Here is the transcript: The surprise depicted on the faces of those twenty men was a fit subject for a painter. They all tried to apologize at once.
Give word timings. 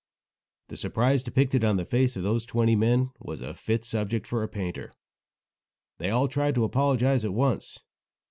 The 0.69 0.77
surprise 0.77 1.21
depicted 1.21 1.63
on 1.63 1.77
the 1.77 1.85
faces 1.85 2.15
of 2.17 2.23
those 2.23 2.47
twenty 2.47 2.75
men 2.75 3.11
was 3.19 3.39
a 3.39 3.53
fit 3.53 3.85
subject 3.85 4.25
for 4.25 4.41
a 4.41 4.47
painter. 4.49 4.91
They 5.99 6.09
all 6.09 6.27
tried 6.27 6.55
to 6.55 6.63
apologize 6.63 7.23
at 7.23 7.35
once. 7.35 7.83